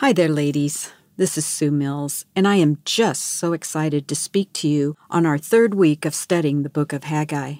Hi 0.00 0.14
there, 0.14 0.30
ladies. 0.30 0.90
This 1.18 1.36
is 1.36 1.44
Sue 1.44 1.70
Mills, 1.70 2.24
and 2.34 2.48
I 2.48 2.56
am 2.56 2.78
just 2.86 3.22
so 3.22 3.52
excited 3.52 4.08
to 4.08 4.14
speak 4.14 4.50
to 4.54 4.66
you 4.66 4.96
on 5.10 5.26
our 5.26 5.36
third 5.36 5.74
week 5.74 6.06
of 6.06 6.14
studying 6.14 6.62
the 6.62 6.70
book 6.70 6.94
of 6.94 7.04
Haggai. 7.04 7.56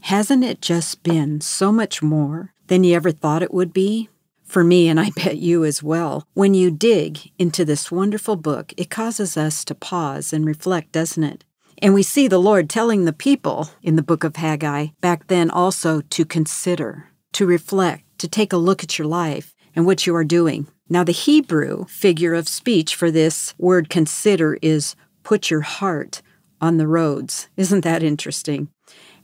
Hasn't 0.00 0.42
it 0.42 0.60
just 0.60 1.04
been 1.04 1.40
so 1.40 1.70
much 1.70 2.02
more 2.02 2.52
than 2.66 2.82
you 2.82 2.96
ever 2.96 3.12
thought 3.12 3.44
it 3.44 3.54
would 3.54 3.72
be? 3.72 4.08
For 4.42 4.64
me, 4.64 4.88
and 4.88 4.98
I 4.98 5.10
bet 5.14 5.36
you 5.36 5.64
as 5.64 5.80
well, 5.80 6.26
when 6.34 6.54
you 6.54 6.72
dig 6.72 7.30
into 7.38 7.64
this 7.64 7.92
wonderful 7.92 8.34
book, 8.34 8.74
it 8.76 8.90
causes 8.90 9.36
us 9.36 9.64
to 9.66 9.74
pause 9.76 10.32
and 10.32 10.44
reflect, 10.44 10.90
doesn't 10.90 11.22
it? 11.22 11.44
And 11.78 11.94
we 11.94 12.02
see 12.02 12.26
the 12.26 12.40
Lord 12.40 12.68
telling 12.68 13.04
the 13.04 13.12
people 13.12 13.70
in 13.80 13.94
the 13.94 14.02
book 14.02 14.24
of 14.24 14.34
Haggai 14.34 14.88
back 15.00 15.28
then 15.28 15.48
also 15.48 16.00
to 16.00 16.24
consider, 16.24 17.10
to 17.34 17.46
reflect, 17.46 18.02
to 18.18 18.26
take 18.26 18.52
a 18.52 18.56
look 18.56 18.82
at 18.82 18.98
your 18.98 19.06
life 19.06 19.54
and 19.76 19.86
what 19.86 20.04
you 20.04 20.16
are 20.16 20.24
doing. 20.24 20.66
Now, 20.92 21.04
the 21.04 21.12
Hebrew 21.12 21.84
figure 21.84 22.34
of 22.34 22.48
speech 22.48 22.96
for 22.96 23.12
this 23.12 23.54
word 23.58 23.88
consider 23.88 24.58
is 24.60 24.96
put 25.22 25.48
your 25.48 25.60
heart 25.60 26.20
on 26.60 26.78
the 26.78 26.88
roads. 26.88 27.48
Isn't 27.56 27.84
that 27.84 28.02
interesting? 28.02 28.68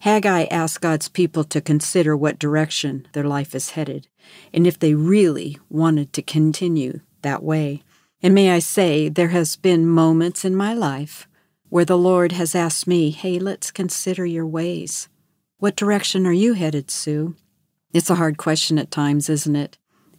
Haggai 0.00 0.44
asked 0.44 0.80
God's 0.80 1.08
people 1.08 1.42
to 1.42 1.60
consider 1.60 2.16
what 2.16 2.38
direction 2.38 3.08
their 3.14 3.24
life 3.24 3.52
is 3.52 3.70
headed 3.70 4.06
and 4.54 4.64
if 4.64 4.78
they 4.78 4.94
really 4.94 5.58
wanted 5.68 6.12
to 6.12 6.22
continue 6.22 7.00
that 7.22 7.42
way. 7.42 7.82
And 8.22 8.32
may 8.32 8.52
I 8.52 8.60
say, 8.60 9.08
there 9.08 9.28
has 9.28 9.56
been 9.56 9.88
moments 9.88 10.44
in 10.44 10.54
my 10.54 10.72
life 10.72 11.26
where 11.68 11.84
the 11.84 11.98
Lord 11.98 12.30
has 12.30 12.54
asked 12.54 12.86
me, 12.86 13.10
hey, 13.10 13.40
let's 13.40 13.72
consider 13.72 14.24
your 14.24 14.46
ways. 14.46 15.08
What 15.58 15.74
direction 15.74 16.26
are 16.28 16.32
you 16.32 16.52
headed, 16.52 16.92
Sue? 16.92 17.34
It's 17.92 18.10
a 18.10 18.14
hard 18.14 18.36
question 18.36 18.78
at 18.78 18.92
times, 18.92 19.28
isn't 19.28 19.56
it? 19.56 19.78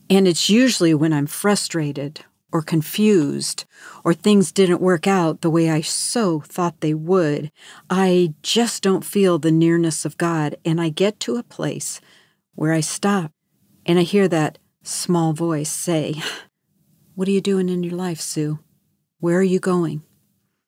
And 0.09 0.27
it's 0.27 0.49
usually 0.49 0.93
when 0.93 1.11
I'm 1.11 1.27
frustrated 1.27 2.21
or 2.51 2.61
confused 2.61 3.65
or 4.03 4.13
things 4.13 4.51
didn't 4.51 4.81
work 4.81 5.05
out 5.05 5.41
the 5.41 5.49
way 5.49 5.69
I 5.69 5.81
so 5.81 6.39
thought 6.39 6.79
they 6.79 6.93
would. 6.93 7.51
I 7.89 8.33
just 8.41 8.81
don't 8.81 9.03
feel 9.03 9.37
the 9.37 9.51
nearness 9.51 10.05
of 10.05 10.17
God. 10.17 10.55
And 10.63 10.79
I 10.79 10.89
get 10.89 11.19
to 11.21 11.35
a 11.35 11.43
place 11.43 11.99
where 12.55 12.71
I 12.71 12.79
stop 12.79 13.31
and 13.85 13.99
I 13.99 14.03
hear 14.03 14.27
that 14.29 14.59
small 14.81 15.33
voice 15.33 15.71
say, 15.71 16.15
What 17.15 17.27
are 17.27 17.31
you 17.31 17.41
doing 17.41 17.67
in 17.67 17.83
your 17.83 17.95
life, 17.95 18.21
Sue? 18.21 18.59
Where 19.19 19.37
are 19.37 19.43
you 19.43 19.59
going? 19.59 20.03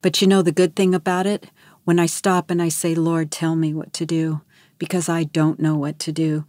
But 0.01 0.21
you 0.21 0.27
know 0.27 0.41
the 0.41 0.51
good 0.51 0.75
thing 0.75 0.93
about 0.93 1.27
it? 1.27 1.49
When 1.85 1.99
I 1.99 2.07
stop 2.07 2.51
and 2.51 2.61
I 2.61 2.69
say, 2.69 2.93
Lord, 2.93 3.31
tell 3.31 3.55
me 3.55 3.73
what 3.73 3.93
to 3.93 4.05
do, 4.05 4.41
because 4.77 5.07
I 5.09 5.23
don't 5.23 5.59
know 5.59 5.75
what 5.75 5.97
to 5.99 6.11
do, 6.11 6.45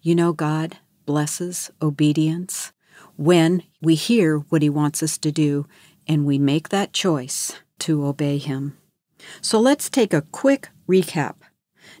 you 0.00 0.14
know, 0.14 0.32
God 0.32 0.78
blesses 1.10 1.70
obedience 1.82 2.72
when 3.16 3.62
we 3.82 3.94
hear 3.94 4.38
what 4.50 4.62
He 4.62 4.70
wants 4.70 5.02
us 5.02 5.18
to 5.18 5.32
do 5.32 5.66
and 6.06 6.24
we 6.24 6.38
make 6.38 6.68
that 6.68 6.92
choice 6.92 7.52
to 7.80 8.06
obey 8.06 8.38
Him. 8.38 8.76
So 9.40 9.60
let's 9.60 9.90
take 9.90 10.14
a 10.14 10.26
quick 10.32 10.68
recap. 10.88 11.36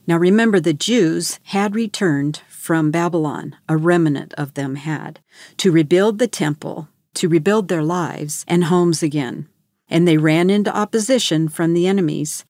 Now 0.06 0.16
remember, 0.16 0.60
the 0.60 0.72
Jews 0.72 1.40
had 1.44 1.74
returned 1.74 2.42
from 2.48 2.90
Babylon, 2.90 3.56
a 3.68 3.76
remnant 3.76 4.32
of 4.34 4.54
them 4.54 4.76
had, 4.76 5.20
to 5.58 5.72
rebuild 5.72 6.18
the 6.18 6.28
temple, 6.28 6.88
to 7.14 7.28
rebuild 7.28 7.68
their 7.68 7.82
lives 7.82 8.44
and 8.46 8.64
homes 8.64 9.02
again 9.02 9.48
and 9.90 10.06
they 10.06 10.16
ran 10.16 10.48
into 10.48 10.74
opposition 10.74 11.48
from 11.48 11.74
the 11.74 11.86
enemies, 11.86 12.44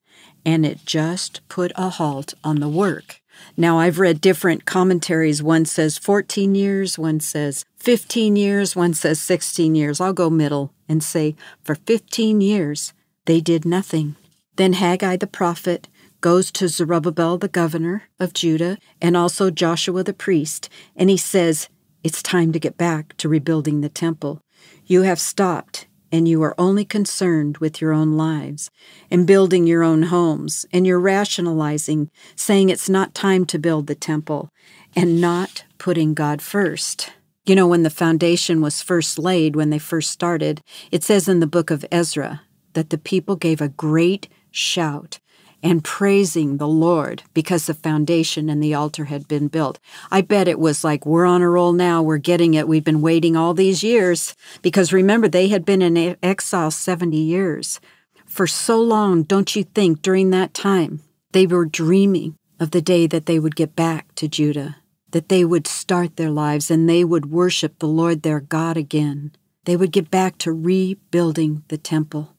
and 0.45 0.67
it 0.67 0.85
just 0.85 1.41
put 1.49 1.73
a 1.75 1.89
halt 1.89 2.35
on 2.45 2.61
the 2.61 2.69
work. 2.69 3.20
Now, 3.57 3.79
I've 3.79 3.99
read 3.99 4.21
different 4.21 4.65
commentaries. 4.65 5.43
One 5.43 5.65
says 5.65 5.99
14 5.99 6.55
years, 6.55 6.99
one 6.99 7.21
says 7.21 7.65
15 7.77 8.37
years, 8.37 8.75
one 8.77 8.95
says 8.95 9.21
16 9.21 9.75
years. 9.75 10.01
I'll 10.01 10.13
go 10.13 10.31
middle 10.31 10.73
and 10.89 11.03
say 11.03 11.37
for 11.63 11.75
15 11.75 12.41
years, 12.41 12.93
they 13.27 13.41
did 13.41 13.65
nothing. 13.65 14.17
Then 14.57 14.75
Haggai 14.75 15.17
the 15.17 15.27
prophet 15.27 15.89
goes 16.21 16.51
to 16.53 16.69
Zerubbabel 16.69 17.39
the 17.39 17.49
governor 17.49 18.05
of 18.19 18.35
Judah 18.35 18.79
and 19.01 19.17
also 19.17 19.51
Joshua 19.51 20.05
the 20.05 20.13
priest, 20.13 20.69
and 20.95 21.09
he 21.09 21.17
says, 21.17 21.69
It's 22.03 22.23
time 22.23 22.53
to 22.53 22.59
get 22.59 22.77
back 22.77 23.17
to 23.19 23.29
rebuilding 23.29 23.81
the 23.81 23.89
temple. 23.89 24.41
You 24.85 25.03
have 25.03 25.21
stopped 25.21 25.87
and 26.13 26.27
you 26.27 26.43
are 26.43 26.55
only 26.59 26.85
concerned 26.85 27.59
with 27.59 27.81
your 27.81 27.93
own 27.93 28.17
lives 28.17 28.71
and 29.11 29.27
building 29.27 29.67
your 29.67 29.83
own 29.83 30.05
homes, 30.05 30.67
and 30.73 30.87
you're 30.87 31.01
rationalizing, 31.01 32.11
saying 32.35 32.69
it's 32.69 32.89
not 32.89 33.15
time 33.15 33.45
to 33.47 33.59
build 33.59 33.87
the 33.87 33.95
temple, 33.95 34.51
and 34.97 35.21
not 35.21 35.65
putting 35.79 36.15
God 36.15 36.43
first. 36.43 37.13
You 37.47 37.55
know, 37.55 37.69
when 37.69 37.85
the 37.85 37.91
foundation 37.91 38.61
was 38.61 38.83
first 38.83 39.19
laid, 39.19 39.57
when 39.57 39.71
they 39.71 39.79
first 39.79 40.11
started, 40.11 40.63
it 40.91 41.05
says 41.05 41.29
in 41.29 41.41
the 41.41 41.47
book 41.47 41.71
of 41.71 41.87
Ezra 41.93 42.43
that 42.73 42.91
the 42.91 42.99
people 42.99 43.37
gave 43.37 43.61
a 43.61 43.69
great 43.69 44.29
shout 44.51 45.20
and 45.63 45.85
praising 45.85 46.57
the 46.57 46.69
Lord 46.69 47.23
because 47.35 47.67
the 47.67 47.75
foundation 47.75 48.49
and 48.49 48.63
the 48.63 48.75
altar 48.75 49.07
had 49.07 49.29
been 49.29 49.49
built. 49.49 49.79
I 50.11 50.21
bet 50.23 50.49
it 50.49 50.59
was 50.59 50.85
like, 50.85 51.05
we're 51.05 51.27
on 51.27 51.43
a 51.43 51.49
roll 51.49 51.73
now, 51.73 52.03
we're 52.03 52.19
getting 52.19 52.55
it, 52.55 52.69
we've 52.69 52.85
been 52.85 53.03
waiting 53.03 53.37
all 53.37 53.55
these 53.55 53.83
years. 53.83 54.35
Because 54.63 54.93
remember, 54.93 55.29
they 55.29 55.49
had 55.49 55.65
been 55.65 55.83
in 55.83 56.17
exile 56.23 56.71
70 56.71 57.17
years. 57.17 57.81
For 58.27 58.47
so 58.47 58.81
long, 58.81 59.25
don't 59.25 59.55
you 59.57 59.65
think 59.65 60.03
during 60.03 60.31
that 60.31 60.55
time 60.55 61.01
they 61.33 61.47
were 61.47 61.65
dreaming 61.65 62.37
of 62.59 62.71
the 62.71 62.83
day 62.83 63.07
that 63.07 63.27
they 63.27 63.39
would 63.39 63.57
get 63.57 63.75
back 63.75 64.15
to 64.15 64.29
Judah, 64.29 64.77
that 65.11 65.29
they 65.29 65.45
would 65.45 65.67
start 65.67 66.17
their 66.17 66.31
lives 66.31 66.71
and 66.71 66.89
they 66.89 67.05
would 67.05 67.33
worship 67.33 67.79
the 67.79 67.89
Lord 67.89 68.23
their 68.23 68.41
God 68.41 68.77
again? 68.77 69.33
They 69.65 69.77
would 69.77 69.93
get 69.93 70.11
back 70.11 70.39
to 70.39 70.53
rebuilding 70.53 71.65
the 71.69 71.79
temple. 71.79 72.35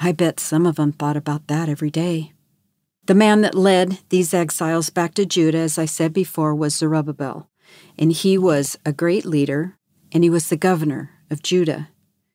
I 0.00 0.12
bet 0.12 0.40
some 0.40 0.66
of 0.66 0.76
them 0.76 0.92
thought 0.92 1.16
about 1.16 1.48
that 1.48 1.68
every 1.68 1.90
day. 1.90 2.32
The 3.06 3.14
man 3.14 3.42
that 3.42 3.54
led 3.54 4.00
these 4.08 4.34
exiles 4.34 4.90
back 4.90 5.14
to 5.14 5.24
Judah, 5.24 5.58
as 5.58 5.78
I 5.78 5.84
said 5.84 6.12
before, 6.12 6.52
was 6.56 6.74
Zerubbabel, 6.74 7.48
and 7.96 8.10
he 8.10 8.36
was 8.36 8.76
a 8.84 8.92
great 8.92 9.24
leader, 9.24 9.76
and 10.10 10.24
he 10.24 10.30
was 10.30 10.48
the 10.48 10.56
governor 10.56 11.12
of 11.30 11.40
Judah. 11.40 11.88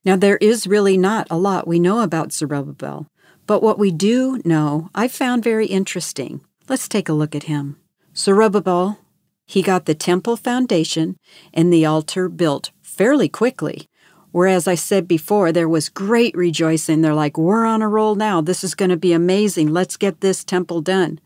Now, 0.05 0.15
there 0.15 0.37
is 0.37 0.67
really 0.67 0.97
not 0.97 1.27
a 1.29 1.37
lot 1.37 1.67
we 1.67 1.77
know 1.77 1.99
about 1.99 2.31
Zerubbabel, 2.31 3.07
but 3.45 3.61
what 3.61 3.79
we 3.79 3.91
do 3.91 4.41
know 4.45 4.89
I 4.95 5.09
found 5.09 5.43
very 5.43 5.67
interesting. 5.67 6.39
Let's 6.69 6.87
take 6.87 7.09
a 7.09 7.13
look 7.13 7.35
at 7.35 7.43
him. 7.43 7.77
Zerubbabel, 8.15 8.97
he 9.45 9.61
got 9.61 9.85
the 9.85 9.93
temple 9.93 10.37
foundation 10.37 11.17
and 11.53 11.71
the 11.71 11.85
altar 11.85 12.29
built 12.29 12.71
fairly 12.81 13.27
quickly. 13.27 13.89
Whereas 14.31 14.67
I 14.67 14.75
said 14.75 15.07
before, 15.07 15.51
there 15.51 15.67
was 15.67 15.89
great 15.89 16.35
rejoicing. 16.35 17.01
They're 17.01 17.13
like, 17.13 17.37
we're 17.37 17.65
on 17.65 17.81
a 17.81 17.89
roll 17.89 18.15
now. 18.15 18.41
This 18.41 18.63
is 18.63 18.75
going 18.75 18.89
to 18.89 18.97
be 18.97 19.13
amazing. 19.13 19.67
Let's 19.67 19.97
get 19.97 20.21
this 20.21 20.43
temple 20.43 20.81
done. 20.81 21.19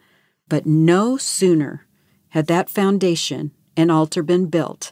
But 0.49 0.65
no 0.65 1.17
sooner 1.17 1.85
had 2.29 2.47
that 2.47 2.69
foundation 2.69 3.51
and 3.77 3.91
altar 3.91 4.23
been 4.23 4.47
built 4.47 4.91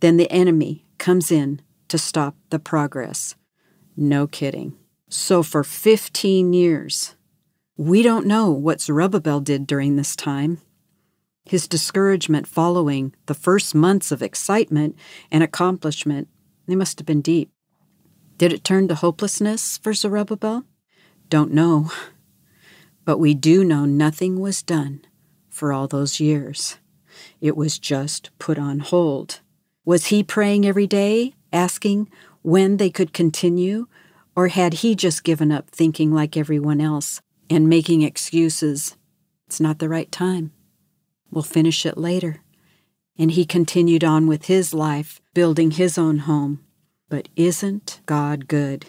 than 0.00 0.16
the 0.16 0.30
enemy 0.30 0.86
comes 0.98 1.30
in 1.32 1.60
to 1.88 1.98
stop 1.98 2.36
the 2.50 2.58
progress. 2.58 3.34
No 3.96 4.26
kidding. 4.26 4.76
So 5.08 5.42
for 5.42 5.64
15 5.64 6.52
years, 6.52 7.16
we 7.76 8.02
don't 8.02 8.26
know 8.26 8.50
what 8.50 8.80
Zerubbabel 8.80 9.40
did 9.40 9.66
during 9.66 9.96
this 9.96 10.14
time. 10.14 10.60
His 11.44 11.66
discouragement 11.66 12.46
following 12.46 13.14
the 13.26 13.34
first 13.34 13.74
months 13.74 14.12
of 14.12 14.22
excitement 14.22 14.96
and 15.30 15.42
accomplishment 15.42 16.28
they 16.68 16.76
must 16.76 16.98
have 16.98 17.06
been 17.06 17.22
deep. 17.22 17.50
Did 18.36 18.52
it 18.52 18.62
turn 18.62 18.86
to 18.88 18.94
hopelessness 18.94 19.78
for 19.78 19.94
Zerubbabel? 19.94 20.64
Don't 21.28 21.52
know. 21.52 21.90
But 23.04 23.18
we 23.18 23.34
do 23.34 23.64
know 23.64 23.86
nothing 23.86 24.38
was 24.38 24.62
done 24.62 25.00
for 25.48 25.72
all 25.72 25.88
those 25.88 26.20
years. 26.20 26.76
It 27.40 27.56
was 27.56 27.78
just 27.78 28.30
put 28.38 28.58
on 28.58 28.80
hold. 28.80 29.40
Was 29.84 30.06
he 30.06 30.22
praying 30.22 30.66
every 30.66 30.86
day, 30.86 31.34
asking 31.52 32.10
when 32.42 32.76
they 32.76 32.90
could 32.90 33.14
continue, 33.14 33.86
or 34.36 34.48
had 34.48 34.74
he 34.74 34.94
just 34.94 35.24
given 35.24 35.50
up 35.50 35.70
thinking 35.70 36.12
like 36.12 36.36
everyone 36.36 36.80
else 36.80 37.20
and 37.48 37.66
making 37.66 38.02
excuses? 38.02 38.94
It's 39.46 39.58
not 39.58 39.78
the 39.78 39.88
right 39.88 40.12
time. 40.12 40.52
We'll 41.30 41.42
finish 41.42 41.86
it 41.86 41.96
later 41.96 42.42
and 43.18 43.32
he 43.32 43.44
continued 43.44 44.04
on 44.04 44.26
with 44.28 44.44
his 44.44 44.72
life, 44.72 45.20
building 45.34 45.72
his 45.72 45.98
own 45.98 46.18
home. 46.18 46.64
But 47.08 47.28
isn't 47.36 48.00
God 48.06 48.48
good? 48.48 48.86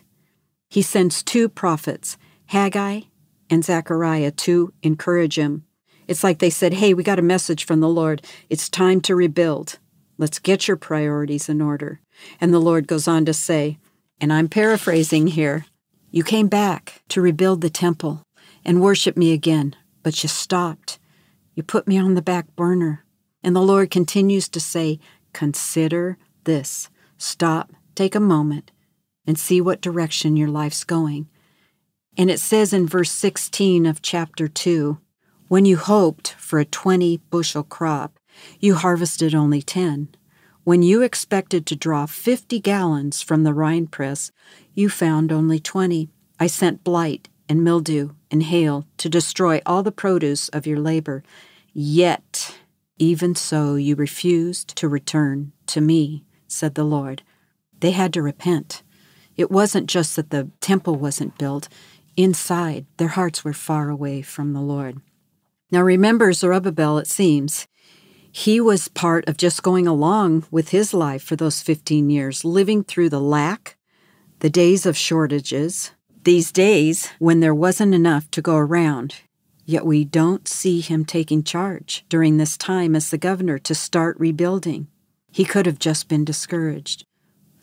He 0.69 0.81
sends 0.81 1.23
two 1.23 1.49
prophets, 1.49 2.17
Haggai 2.47 3.01
and 3.49 3.63
Zechariah, 3.63 4.31
to 4.31 4.73
encourage 4.83 5.37
him. 5.37 5.65
It's 6.07 6.23
like 6.23 6.39
they 6.39 6.49
said, 6.49 6.75
Hey, 6.75 6.93
we 6.93 7.03
got 7.03 7.19
a 7.19 7.23
message 7.23 7.65
from 7.65 7.79
the 7.79 7.89
Lord. 7.89 8.25
It's 8.49 8.69
time 8.69 9.01
to 9.01 9.15
rebuild. 9.15 9.79
Let's 10.17 10.39
get 10.39 10.67
your 10.67 10.77
priorities 10.77 11.47
in 11.47 11.61
order. 11.61 12.01
And 12.41 12.53
the 12.53 12.59
Lord 12.59 12.87
goes 12.87 13.07
on 13.07 13.25
to 13.25 13.33
say, 13.33 13.77
and 14.21 14.33
I'm 14.33 14.49
paraphrasing 14.49 15.27
here 15.27 15.65
You 16.11 16.23
came 16.23 16.47
back 16.47 17.03
to 17.09 17.21
rebuild 17.21 17.61
the 17.61 17.69
temple 17.69 18.23
and 18.65 18.81
worship 18.81 19.15
me 19.15 19.31
again, 19.31 19.75
but 20.03 20.23
you 20.23 20.29
stopped. 20.29 20.99
You 21.53 21.63
put 21.63 21.87
me 21.87 21.97
on 21.97 22.15
the 22.15 22.21
back 22.21 22.55
burner. 22.55 23.05
And 23.43 23.55
the 23.55 23.61
Lord 23.61 23.91
continues 23.91 24.49
to 24.49 24.59
say, 24.59 24.99
Consider 25.33 26.17
this. 26.43 26.89
Stop, 27.17 27.71
take 27.99 28.15
a 28.15 28.19
moment, 28.21 28.71
and 29.27 29.37
see 29.37 29.59
what 29.59 29.81
direction 29.81 30.37
your 30.37 30.47
life's 30.47 30.85
going. 30.85 31.27
And 32.17 32.31
it 32.31 32.39
says 32.39 32.71
in 32.71 32.87
verse 32.87 33.11
16 33.11 33.85
of 33.85 34.01
chapter 34.01 34.47
2 34.47 34.97
When 35.49 35.65
you 35.65 35.75
hoped 35.75 36.33
for 36.37 36.59
a 36.59 36.65
20 36.65 37.17
bushel 37.29 37.63
crop, 37.63 38.17
you 38.61 38.75
harvested 38.75 39.35
only 39.35 39.61
10. 39.61 40.07
When 40.63 40.81
you 40.81 41.01
expected 41.01 41.65
to 41.65 41.75
draw 41.75 42.05
50 42.05 42.61
gallons 42.61 43.21
from 43.21 43.43
the 43.43 43.53
wine 43.53 43.87
press, 43.87 44.31
you 44.73 44.87
found 44.87 45.29
only 45.29 45.59
20. 45.59 46.07
I 46.39 46.47
sent 46.47 46.85
blight 46.85 47.27
and 47.49 47.65
mildew 47.65 48.11
and 48.31 48.43
hail 48.43 48.87
to 48.99 49.09
destroy 49.09 49.59
all 49.65 49.83
the 49.83 49.91
produce 49.91 50.47
of 50.49 50.65
your 50.65 50.79
labor. 50.79 51.21
Yet, 51.73 52.55
even 52.97 53.35
so, 53.35 53.75
you 53.75 53.97
refused 53.97 54.73
to 54.77 54.87
return 54.87 55.51
to 55.67 55.81
me, 55.81 56.23
said 56.47 56.75
the 56.75 56.85
Lord. 56.85 57.23
They 57.79 57.91
had 57.91 58.13
to 58.13 58.21
repent. 58.21 58.83
It 59.37 59.51
wasn't 59.51 59.87
just 59.87 60.15
that 60.15 60.31
the 60.31 60.49
temple 60.59 60.95
wasn't 60.95 61.37
built, 61.37 61.69
inside, 62.17 62.85
their 62.97 63.09
hearts 63.09 63.43
were 63.43 63.53
far 63.53 63.89
away 63.89 64.21
from 64.21 64.53
the 64.53 64.61
Lord. 64.61 64.97
Now 65.71 65.81
remember 65.81 66.33
Zerubbabel, 66.33 66.97
it 66.97 67.07
seems. 67.07 67.67
He 68.31 68.59
was 68.59 68.87
part 68.87 69.27
of 69.27 69.37
just 69.37 69.63
going 69.63 69.87
along 69.87 70.45
with 70.51 70.69
his 70.69 70.93
life 70.93 71.23
for 71.23 71.35
those 71.35 71.61
15 71.61 72.09
years, 72.09 72.43
living 72.43 72.83
through 72.83 73.09
the 73.09 73.21
lack, 73.21 73.77
the 74.39 74.49
days 74.49 74.85
of 74.85 74.97
shortages, 74.97 75.91
these 76.23 76.51
days 76.51 77.09
when 77.19 77.39
there 77.39 77.55
wasn't 77.55 77.93
enough 77.93 78.29
to 78.31 78.41
go 78.41 78.55
around. 78.55 79.15
Yet 79.65 79.85
we 79.85 80.03
don't 80.03 80.47
see 80.47 80.81
him 80.81 81.05
taking 81.05 81.43
charge 81.43 82.03
during 82.09 82.37
this 82.37 82.57
time 82.57 82.95
as 82.95 83.09
the 83.09 83.17
governor 83.17 83.59
to 83.59 83.75
start 83.75 84.19
rebuilding. 84.19 84.87
He 85.31 85.45
could 85.45 85.65
have 85.65 85.79
just 85.79 86.07
been 86.07 86.25
discouraged, 86.25 87.05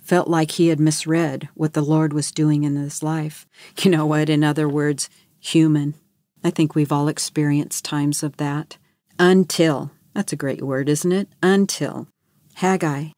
felt 0.07 0.29
like 0.29 0.53
he 0.53 0.69
had 0.69 0.79
misread 0.79 1.49
what 1.55 1.73
the 1.73 1.83
Lord 1.83 2.13
was 2.13 2.31
doing 2.31 2.63
in 2.63 2.77
his 2.77 3.03
life. 3.03 3.47
You 3.83 3.91
know 3.91 4.07
what? 4.07 4.31
In 4.31 4.45
other 4.45 4.69
words, 4.69 5.11
human. 5.41 5.95
I 6.45 6.51
think 6.51 6.75
we've 6.75 6.93
all 6.93 7.09
experienced 7.09 7.85
times 7.85 8.23
of 8.23 8.37
that. 8.37 8.79
Until, 9.19 9.91
that's 10.15 10.33
a 10.33 10.37
great 10.37 10.63
word, 10.63 10.89
isn't 10.89 11.11
it? 11.11 11.29
Until 11.43 12.07
Haggai 12.55 13.09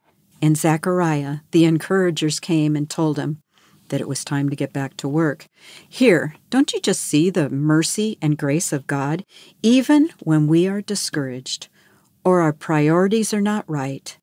and 0.40 0.56
Zechariah, 0.56 1.38
the 1.50 1.64
encouragers, 1.64 2.40
came 2.40 2.74
and 2.74 2.88
told 2.88 3.18
him, 3.18 3.42
that 3.88 4.00
it 4.00 4.08
was 4.08 4.24
time 4.24 4.48
to 4.48 4.56
get 4.56 4.72
back 4.72 4.96
to 4.98 5.08
work. 5.08 5.46
Here, 5.88 6.34
don't 6.50 6.72
you 6.72 6.80
just 6.80 7.00
see 7.00 7.30
the 7.30 7.48
mercy 7.48 8.18
and 8.20 8.38
grace 8.38 8.72
of 8.72 8.86
God, 8.86 9.24
even 9.62 10.10
when 10.20 10.46
we 10.46 10.66
are 10.68 10.80
discouraged 10.80 11.68
or 12.24 12.40
our 12.40 12.52
priorities 12.52 13.32
are 13.32 13.40
not 13.40 13.64
right? 13.68 14.16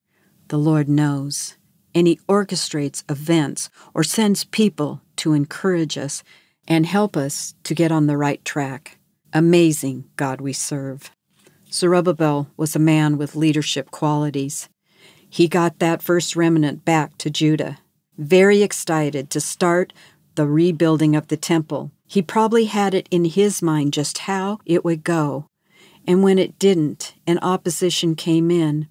The 0.49 0.57
Lord 0.57 0.87
knows, 0.87 1.55
and 1.95 2.05
He 2.05 2.19
orchestrates 2.29 3.03
events 3.09 3.71
or 3.95 4.03
sends 4.03 4.43
people 4.43 5.01
to 5.15 5.33
encourage 5.33 5.97
us 5.97 6.23
and 6.67 6.85
help 6.85 7.17
us 7.17 7.55
to 7.63 7.73
get 7.73 7.91
on 7.91 8.05
the 8.05 8.17
right 8.17 8.43
track. 8.45 8.99
Amazing 9.33 10.05
God 10.15 10.41
we 10.41 10.53
serve. 10.53 11.09
Zerubbabel 11.71 12.47
was 12.55 12.75
a 12.75 12.79
man 12.79 13.17
with 13.17 13.35
leadership 13.35 13.89
qualities. 13.89 14.69
He 15.27 15.47
got 15.47 15.79
that 15.79 16.03
first 16.03 16.35
remnant 16.35 16.85
back 16.85 17.17
to 17.17 17.31
Judah 17.31 17.79
very 18.17 18.61
excited 18.61 19.29
to 19.29 19.41
start 19.41 19.93
the 20.35 20.47
rebuilding 20.47 21.15
of 21.15 21.27
the 21.27 21.37
temple. 21.37 21.91
He 22.07 22.21
probably 22.21 22.65
had 22.65 22.93
it 22.93 23.07
in 23.11 23.25
his 23.25 23.61
mind 23.61 23.93
just 23.93 24.19
how 24.19 24.59
it 24.65 24.85
would 24.85 25.03
go. 25.03 25.47
And 26.07 26.23
when 26.23 26.37
it 26.37 26.59
didn't, 26.59 27.15
and 27.25 27.39
opposition 27.41 28.15
came 28.15 28.51
in, 28.51 28.87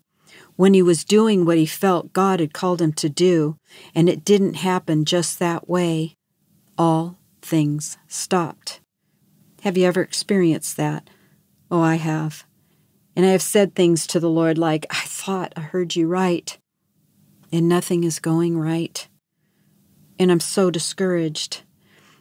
when 0.56 0.75
he 0.75 0.83
was 0.83 1.05
doing 1.05 1.45
what 1.45 1.59
he 1.59 1.67
felt 1.67 2.12
God 2.12 2.41
had 2.41 2.55
called 2.55 2.81
him 2.81 2.93
to 2.95 3.09
do, 3.09 3.56
and 3.95 4.09
it 4.09 4.25
didn't 4.25 4.55
happen 4.55 5.05
just 5.05 5.39
that 5.39 5.69
way, 5.69 6.15
all 6.79 7.19
things 7.43 7.99
stopped. 8.09 8.81
Have 9.62 9.77
you 9.77 9.87
ever 9.87 10.03
experienced 10.03 10.77
that? 10.77 11.09
Oh, 11.71 11.81
I 11.81 11.97
have. 11.97 12.45
And 13.17 13.25
I 13.25 13.31
have 13.31 13.43
said 13.43 13.75
things 13.75 14.06
to 14.09 14.21
the 14.21 14.31
Lord 14.31 14.59
like, 14.59 14.87
I 14.91 15.03
thought 15.06 15.53
I 15.56 15.61
heard 15.61 15.97
you 15.97 16.06
right, 16.06 16.56
and 17.53 17.69
nothing 17.69 18.05
is 18.05 18.19
going 18.19 18.59
right 18.59 19.06
and 20.19 20.31
I'm 20.31 20.41
so 20.41 20.71
discouraged. 20.71 21.62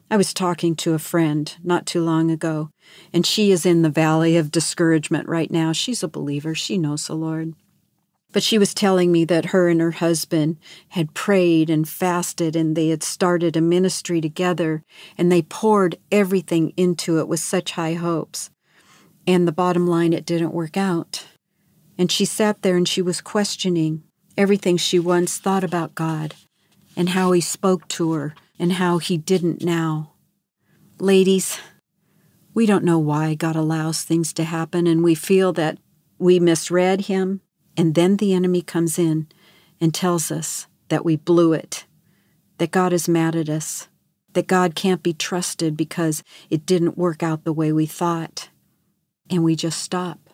I 0.10 0.18
was 0.18 0.34
talking 0.34 0.76
to 0.78 0.94
a 0.94 1.00
friend 1.00 1.56
not 1.64 1.86
too 1.86 2.04
long 2.04 2.30
ago, 2.30 2.70
and 3.12 3.26
she 3.26 3.52
is 3.52 3.66
in 3.66 3.82
the 3.82 3.90
valley 3.90 4.38
of 4.38 4.52
discouragement 4.52 5.28
right 5.28 5.50
now. 5.50 5.72
She's 5.72 6.04
a 6.04 6.08
believer, 6.08 6.54
she 6.54 6.78
knows 6.78 7.08
the 7.08 7.16
Lord. 7.16 7.54
But 8.34 8.44
she 8.44 8.58
was 8.58 8.74
telling 8.74 9.12
me 9.12 9.24
that 9.26 9.46
her 9.46 9.70
and 9.70 9.80
her 9.80 9.92
husband 9.92 10.58
had 10.90 11.14
prayed 11.14 11.70
and 11.70 11.88
fasted 11.88 12.56
and 12.56 12.76
they 12.76 12.90
had 12.90 13.04
started 13.04 13.56
a 13.56 13.62
ministry 13.62 14.20
together 14.20 14.84
and 15.18 15.32
they 15.32 15.44
poured 15.44 15.96
everything 16.12 16.74
into 16.76 17.20
it 17.20 17.28
with 17.28 17.40
such 17.40 17.72
high 17.72 17.94
hopes. 17.94 18.50
And 19.26 19.48
the 19.48 19.54
bottom 19.54 19.88
line, 19.88 20.12
it 20.12 20.26
didn't 20.26 20.54
work 20.54 20.76
out. 20.76 21.28
And 21.98 22.12
she 22.12 22.26
sat 22.26 22.64
there 22.64 22.76
and 22.76 22.88
she 22.88 23.02
was 23.02 23.22
questioning 23.22 24.04
everything 24.36 24.78
she 24.78 25.00
once 25.00 25.38
thought 25.38 25.64
about 25.64 25.96
God 25.96 26.34
and 26.98 27.10
how 27.10 27.32
he 27.32 27.42
spoke 27.42 27.88
to 27.90 28.14
her 28.14 28.34
and 28.58 28.74
how 28.74 28.98
he 28.98 29.16
didn't 29.18 29.64
now. 29.64 30.14
Ladies, 31.00 31.60
we 32.54 32.66
don't 32.66 32.84
know 32.84 33.00
why 33.00 33.36
God 33.36 33.56
allows 33.56 34.04
things 34.04 34.32
to 34.34 34.44
happen, 34.44 34.86
and 34.86 35.04
we 35.04 35.16
feel 35.16 35.54
that 35.54 35.80
we 36.20 36.40
misread 36.40 37.02
him, 37.02 37.42
and 37.76 37.96
then 37.96 38.18
the 38.18 38.34
enemy 38.34 38.62
comes 38.62 39.00
in 39.00 39.28
and 39.80 39.94
tells 39.94 40.32
us 40.32 40.68
that 40.90 41.06
we 41.06 41.16
blew 41.16 41.54
it, 41.54 41.86
that 42.58 42.72
God 42.72 42.94
is 42.94 43.10
mad 43.10 43.36
at 43.36 43.50
us, 43.50 43.88
that 44.34 44.48
God 44.48 44.76
can't 44.76 45.04
be 45.04 45.14
trusted 45.14 45.76
because 45.78 46.24
it 46.50 46.66
didn't 46.66 46.98
work 46.98 47.24
out 47.24 47.44
the 47.44 47.54
way 47.54 47.72
we 47.72 47.86
thought, 47.86 48.50
and 49.30 49.44
we 49.44 49.56
just 49.56 49.82
stop. 49.82 50.30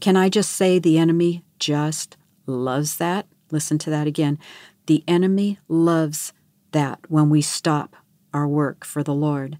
Can 0.00 0.16
I 0.16 0.28
just 0.28 0.52
say 0.52 0.78
the 0.78 0.98
enemy 0.98 1.42
just 1.58 2.16
loves 2.46 2.96
that? 2.96 3.26
Listen 3.50 3.78
to 3.78 3.90
that 3.90 4.06
again. 4.06 4.38
The 4.86 5.02
enemy 5.08 5.58
loves 5.68 6.32
that 6.72 7.00
when 7.08 7.30
we 7.30 7.40
stop 7.40 7.96
our 8.32 8.48
work 8.48 8.84
for 8.84 9.02
the 9.02 9.14
Lord. 9.14 9.58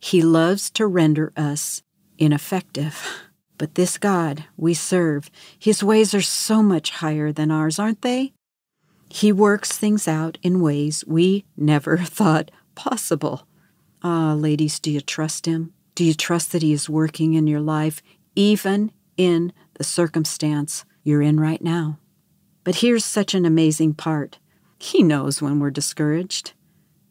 He 0.00 0.22
loves 0.22 0.70
to 0.70 0.86
render 0.86 1.32
us 1.36 1.82
ineffective. 2.18 3.06
But 3.58 3.74
this 3.74 3.98
God 3.98 4.44
we 4.56 4.74
serve, 4.74 5.30
his 5.58 5.82
ways 5.82 6.14
are 6.14 6.22
so 6.22 6.62
much 6.62 6.90
higher 6.90 7.32
than 7.32 7.50
ours, 7.50 7.78
aren't 7.78 8.02
they? 8.02 8.32
He 9.08 9.32
works 9.32 9.76
things 9.76 10.06
out 10.06 10.38
in 10.42 10.60
ways 10.60 11.04
we 11.06 11.44
never 11.56 11.96
thought 12.18 12.50
possible. 12.74 13.46
Ah, 14.02 14.34
ladies, 14.34 14.78
do 14.78 14.90
you 14.90 15.00
trust 15.00 15.46
him? 15.46 15.72
Do 15.94 16.04
you 16.04 16.14
trust 16.14 16.52
that 16.52 16.62
he 16.62 16.72
is 16.72 16.90
working 16.90 17.34
in 17.34 17.46
your 17.46 17.60
life, 17.60 18.02
even 18.34 18.92
in 19.16 19.52
the 19.74 19.84
circumstance 19.84 20.84
you're 21.02 21.22
in 21.22 21.40
right 21.40 21.62
now? 21.62 21.98
But 22.64 22.76
here's 22.76 23.04
such 23.04 23.32
an 23.34 23.46
amazing 23.46 23.94
part 23.94 24.38
he 24.78 25.02
knows 25.02 25.40
when 25.40 25.58
we're 25.58 25.70
discouraged, 25.70 26.52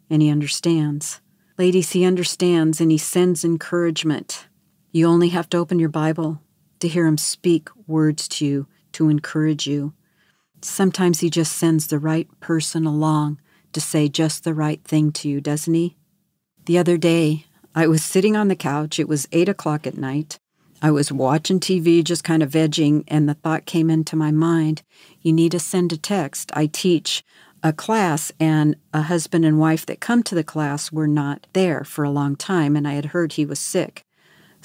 and 0.09 0.21
He 0.21 0.29
understands. 0.29 1.21
Ladies, 1.57 1.91
He 1.91 2.05
understands 2.05 2.79
and 2.79 2.91
He 2.91 2.97
sends 2.97 3.43
encouragement. 3.43 4.47
You 4.95 5.09
only 5.09 5.27
have 5.27 5.49
to 5.49 5.57
open 5.57 5.77
your 5.77 5.89
Bible 5.89 6.41
to 6.79 6.87
hear 6.87 7.05
Him 7.05 7.17
speak 7.17 7.67
words 7.85 8.29
to 8.29 8.45
you 8.45 8.67
to 8.93 9.09
encourage 9.09 9.67
you. 9.67 9.91
Sometimes 10.61 11.19
He 11.19 11.29
just 11.29 11.51
sends 11.51 11.87
the 11.87 11.99
right 11.99 12.29
person 12.39 12.85
along 12.85 13.41
to 13.73 13.81
say 13.81 14.07
just 14.07 14.45
the 14.45 14.53
right 14.53 14.81
thing 14.85 15.11
to 15.11 15.27
you, 15.27 15.41
doesn't 15.41 15.73
He? 15.73 15.97
The 16.63 16.77
other 16.77 16.95
day, 16.95 17.45
I 17.75 17.87
was 17.87 18.05
sitting 18.05 18.37
on 18.37 18.47
the 18.47 18.55
couch. 18.55 18.97
It 18.97 19.09
was 19.09 19.27
eight 19.33 19.49
o'clock 19.49 19.85
at 19.85 19.97
night. 19.97 20.39
I 20.81 20.91
was 20.91 21.11
watching 21.11 21.59
TV, 21.59 22.01
just 22.01 22.23
kind 22.23 22.41
of 22.41 22.51
vegging, 22.51 23.03
and 23.09 23.27
the 23.27 23.33
thought 23.33 23.65
came 23.65 23.89
into 23.89 24.15
my 24.15 24.31
mind 24.31 24.81
you 25.19 25.33
need 25.33 25.51
to 25.51 25.59
send 25.59 25.91
a 25.91 25.97
text. 25.97 26.51
I 26.53 26.67
teach 26.67 27.21
a 27.61 27.73
class, 27.73 28.31
and 28.39 28.77
a 28.93 29.01
husband 29.01 29.43
and 29.43 29.59
wife 29.59 29.85
that 29.87 29.99
come 29.99 30.23
to 30.23 30.35
the 30.35 30.43
class 30.45 30.89
were 30.89 31.05
not 31.05 31.47
there 31.51 31.83
for 31.83 32.05
a 32.05 32.09
long 32.09 32.37
time, 32.37 32.77
and 32.77 32.87
I 32.87 32.93
had 32.93 33.07
heard 33.07 33.33
he 33.33 33.45
was 33.45 33.59
sick. 33.59 34.04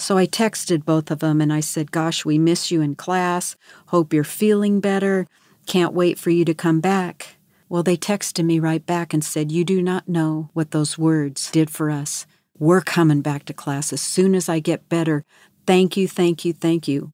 So 0.00 0.16
I 0.16 0.26
texted 0.26 0.86
both 0.86 1.10
of 1.10 1.18
them 1.18 1.42
and 1.42 1.52
I 1.52 1.60
said, 1.60 1.92
Gosh, 1.92 2.24
we 2.24 2.38
miss 2.38 2.70
you 2.70 2.80
in 2.80 2.94
class. 2.94 3.54
Hope 3.88 4.14
you're 4.14 4.24
feeling 4.24 4.80
better. 4.80 5.26
Can't 5.66 5.92
wait 5.92 6.18
for 6.18 6.30
you 6.30 6.46
to 6.46 6.54
come 6.54 6.80
back. 6.80 7.36
Well, 7.68 7.82
they 7.82 7.98
texted 7.98 8.46
me 8.46 8.58
right 8.58 8.84
back 8.84 9.12
and 9.12 9.22
said, 9.22 9.52
You 9.52 9.62
do 9.62 9.82
not 9.82 10.08
know 10.08 10.48
what 10.54 10.70
those 10.70 10.96
words 10.96 11.50
did 11.50 11.68
for 11.68 11.90
us. 11.90 12.26
We're 12.58 12.80
coming 12.80 13.20
back 13.20 13.44
to 13.44 13.52
class 13.52 13.92
as 13.92 14.00
soon 14.00 14.34
as 14.34 14.48
I 14.48 14.58
get 14.58 14.88
better. 14.88 15.22
Thank 15.66 15.98
you, 15.98 16.08
thank 16.08 16.46
you, 16.46 16.54
thank 16.54 16.88
you. 16.88 17.12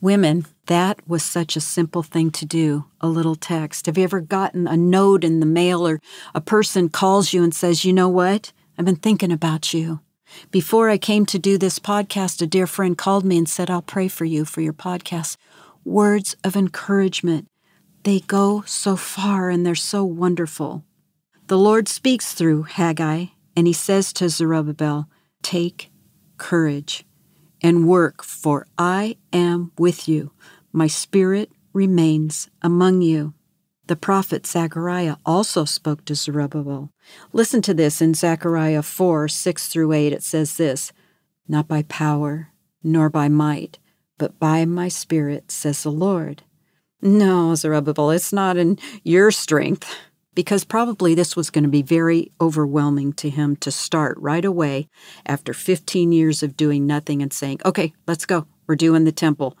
Women, 0.00 0.46
that 0.66 1.06
was 1.08 1.22
such 1.22 1.54
a 1.54 1.60
simple 1.60 2.02
thing 2.02 2.32
to 2.32 2.44
do, 2.44 2.86
a 3.00 3.06
little 3.06 3.36
text. 3.36 3.86
Have 3.86 3.96
you 3.96 4.04
ever 4.04 4.20
gotten 4.20 4.66
a 4.66 4.76
note 4.76 5.22
in 5.22 5.38
the 5.38 5.46
mail 5.46 5.86
or 5.86 6.00
a 6.34 6.40
person 6.40 6.88
calls 6.88 7.32
you 7.32 7.44
and 7.44 7.54
says, 7.54 7.84
You 7.84 7.92
know 7.92 8.08
what? 8.08 8.52
I've 8.76 8.84
been 8.84 8.96
thinking 8.96 9.30
about 9.30 9.72
you. 9.72 10.00
Before 10.50 10.88
I 10.90 10.98
came 10.98 11.26
to 11.26 11.38
do 11.38 11.58
this 11.58 11.78
podcast, 11.78 12.42
a 12.42 12.46
dear 12.46 12.66
friend 12.66 12.96
called 12.96 13.24
me 13.24 13.38
and 13.38 13.48
said, 13.48 13.70
I'll 13.70 13.82
pray 13.82 14.08
for 14.08 14.24
you 14.24 14.44
for 14.44 14.60
your 14.60 14.72
podcast. 14.72 15.36
Words 15.84 16.36
of 16.42 16.56
encouragement. 16.56 17.48
They 18.02 18.20
go 18.20 18.62
so 18.66 18.96
far 18.96 19.50
and 19.50 19.64
they're 19.64 19.74
so 19.74 20.04
wonderful. 20.04 20.84
The 21.46 21.58
Lord 21.58 21.88
speaks 21.88 22.34
through 22.34 22.64
Haggai, 22.64 23.26
and 23.56 23.66
he 23.66 23.72
says 23.72 24.12
to 24.14 24.28
Zerubbabel, 24.28 25.08
Take 25.42 25.90
courage 26.38 27.04
and 27.62 27.86
work, 27.86 28.22
for 28.24 28.66
I 28.76 29.16
am 29.32 29.70
with 29.78 30.08
you. 30.08 30.32
My 30.72 30.88
spirit 30.88 31.50
remains 31.72 32.50
among 32.62 33.02
you. 33.02 33.34
The 33.86 33.96
prophet 33.96 34.46
Zechariah 34.46 35.16
also 35.24 35.64
spoke 35.64 36.04
to 36.06 36.16
Zerubbabel. 36.16 36.90
Listen 37.32 37.62
to 37.62 37.72
this 37.72 38.02
in 38.02 38.14
Zechariah 38.14 38.82
4 38.82 39.28
6 39.28 39.68
through 39.68 39.92
8. 39.92 40.12
It 40.12 40.24
says 40.24 40.56
this 40.56 40.92
Not 41.46 41.68
by 41.68 41.82
power, 41.82 42.50
nor 42.82 43.08
by 43.08 43.28
might, 43.28 43.78
but 44.18 44.40
by 44.40 44.64
my 44.64 44.88
spirit, 44.88 45.52
says 45.52 45.84
the 45.84 45.92
Lord. 45.92 46.42
No, 47.00 47.54
Zerubbabel, 47.54 48.10
it's 48.10 48.32
not 48.32 48.56
in 48.56 48.78
your 49.04 49.30
strength, 49.30 49.94
because 50.34 50.64
probably 50.64 51.14
this 51.14 51.36
was 51.36 51.50
going 51.50 51.64
to 51.64 51.70
be 51.70 51.82
very 51.82 52.32
overwhelming 52.40 53.12
to 53.14 53.30
him 53.30 53.54
to 53.56 53.70
start 53.70 54.18
right 54.18 54.44
away 54.44 54.88
after 55.26 55.54
15 55.54 56.10
years 56.10 56.42
of 56.42 56.56
doing 56.56 56.88
nothing 56.88 57.22
and 57.22 57.32
saying, 57.32 57.60
Okay, 57.64 57.92
let's 58.08 58.26
go. 58.26 58.48
We're 58.66 58.74
doing 58.74 59.04
the 59.04 59.12
temple. 59.12 59.56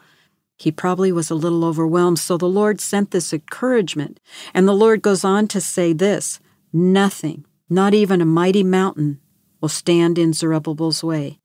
He 0.56 0.72
probably 0.72 1.12
was 1.12 1.30
a 1.30 1.34
little 1.34 1.64
overwhelmed, 1.64 2.18
so 2.18 2.36
the 2.36 2.48
Lord 2.48 2.80
sent 2.80 3.10
this 3.10 3.32
encouragement. 3.32 4.20
And 4.54 4.66
the 4.66 4.72
Lord 4.72 5.02
goes 5.02 5.24
on 5.24 5.48
to 5.48 5.60
say 5.60 5.92
this 5.92 6.40
Nothing, 6.72 7.44
not 7.68 7.94
even 7.94 8.20
a 8.20 8.26
mighty 8.26 8.62
mountain, 8.62 9.20
will 9.60 9.68
stand 9.68 10.18
in 10.18 10.32
Zerubbabel's 10.32 11.04
way. 11.04 11.38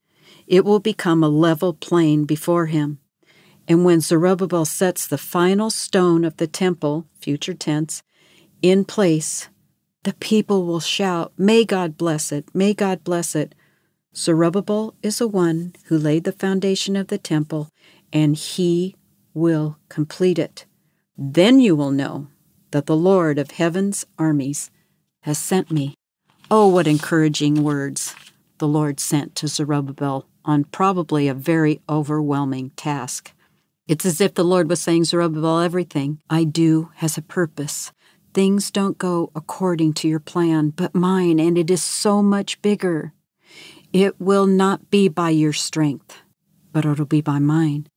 It 0.47 0.65
will 0.65 0.79
become 0.79 1.23
a 1.23 1.29
level 1.29 1.73
plain 1.73 2.25
before 2.25 2.67
him. 2.67 2.99
And 3.67 3.85
when 3.85 4.01
Zerubbabel 4.01 4.65
sets 4.65 5.07
the 5.07 5.17
final 5.17 5.69
stone 5.69 6.25
of 6.25 6.37
the 6.37 6.47
temple, 6.47 7.07
future 7.19 7.53
tense, 7.53 8.03
in 8.61 8.85
place, 8.85 9.49
the 10.03 10.13
people 10.13 10.65
will 10.65 10.79
shout, 10.79 11.31
May 11.37 11.63
God 11.63 11.97
bless 11.97 12.31
it, 12.31 12.45
may 12.53 12.73
God 12.73 13.03
bless 13.03 13.35
it. 13.35 13.55
Zerubbabel 14.15 14.95
is 15.01 15.19
the 15.19 15.27
one 15.27 15.73
who 15.85 15.97
laid 15.97 16.23
the 16.23 16.31
foundation 16.31 16.95
of 16.95 17.07
the 17.07 17.17
temple, 17.17 17.69
and 18.11 18.35
he 18.35 18.95
will 19.33 19.77
complete 19.89 20.39
it. 20.39 20.65
Then 21.17 21.59
you 21.59 21.75
will 21.75 21.91
know 21.91 22.27
that 22.71 22.85
the 22.85 22.95
Lord 22.95 23.37
of 23.37 23.51
heaven's 23.51 24.05
armies 24.17 24.71
has 25.21 25.37
sent 25.37 25.71
me. 25.71 25.95
Oh, 26.49 26.67
what 26.67 26.87
encouraging 26.87 27.63
words 27.63 28.15
the 28.57 28.67
Lord 28.67 28.99
sent 28.99 29.35
to 29.35 29.47
Zerubbabel 29.47 30.27
on 30.43 30.65
probably 30.65 31.27
a 31.27 31.33
very 31.33 31.81
overwhelming 31.89 32.71
task. 32.71 33.33
It's 33.87 34.05
as 34.05 34.21
if 34.21 34.33
the 34.33 34.43
Lord 34.43 34.69
was 34.69 34.81
saying, 34.81 35.05
Zerubbabel, 35.05 35.59
everything 35.59 36.21
I 36.29 36.43
do 36.43 36.89
has 36.95 37.17
a 37.17 37.21
purpose. 37.21 37.91
Things 38.33 38.71
don't 38.71 38.97
go 38.97 39.31
according 39.35 39.93
to 39.95 40.07
your 40.07 40.19
plan, 40.19 40.69
but 40.69 40.95
mine, 40.95 41.39
and 41.39 41.57
it 41.57 41.69
is 41.69 41.83
so 41.83 42.21
much 42.23 42.61
bigger. 42.61 43.13
It 43.91 44.19
will 44.21 44.47
not 44.47 44.89
be 44.89 45.09
by 45.09 45.31
your 45.31 45.53
strength, 45.53 46.17
but 46.71 46.85
it'll 46.85 47.05
be 47.05 47.21
by 47.21 47.39
mine 47.39 47.87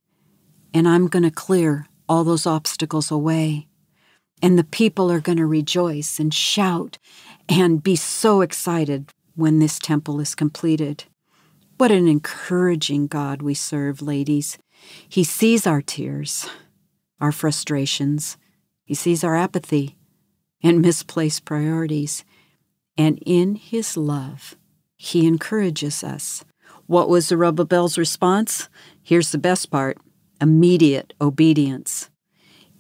and 0.75 0.89
I'm 0.89 1.07
going 1.07 1.23
to 1.23 1.31
clear 1.31 1.87
all 2.09 2.25
those 2.25 2.47
obstacles 2.47 3.11
away. 3.11 3.69
And 4.43 4.59
the 4.59 4.65
people 4.65 5.11
are 5.11 5.21
going 5.21 5.39
to 5.39 5.47
rejoice 5.47 6.19
and 6.19 6.35
shout 6.35 6.99
and 7.49 7.83
be 7.83 7.95
so 7.95 8.41
excited 8.41 9.11
when 9.37 9.61
this 9.61 9.79
temple 9.79 10.21
is 10.21 10.35
completed. 10.35 11.05
What 11.79 11.93
an 11.93 12.09
encouraging 12.09 13.07
God 13.07 13.41
we 13.41 13.55
serve, 13.55 14.03
ladies. 14.03 14.59
He 15.09 15.25
sees 15.25 15.67
our 15.67 15.81
tears, 15.81 16.47
our 17.21 17.33
frustrations, 17.33 18.37
He 18.85 18.95
sees 18.95 19.25
our 19.25 19.37
apathy 19.37 19.97
and 20.63 20.83
misplaced 20.83 21.45
priorities. 21.45 22.25
And 22.99 23.19
in 23.25 23.55
His 23.55 23.97
love, 23.97 24.57
He 24.97 25.27
encourages 25.27 26.05
us. 26.05 26.45
What 26.87 27.09
was 27.09 27.27
Zerubbabel's 27.27 27.97
response? 27.97 28.69
Here's 29.03 29.33
the 29.33 29.39
best 29.39 29.71
part 29.71 29.99
immediate 30.41 31.13
obedience. 31.21 32.11